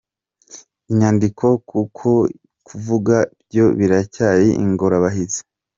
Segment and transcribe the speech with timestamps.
[0.89, 2.09] inyandiko kuko
[2.67, 3.15] kuvuga
[3.47, 5.41] byo biracyari ingorabahizi.